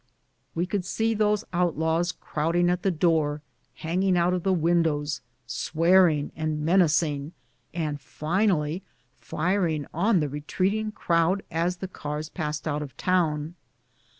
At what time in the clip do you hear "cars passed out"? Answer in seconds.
11.87-12.81